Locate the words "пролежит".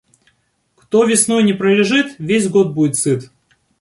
1.53-2.15